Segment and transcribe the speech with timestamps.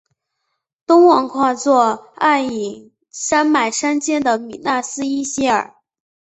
[0.87, 5.75] 东望跨坐黯影山脉山肩的米那斯伊希尔。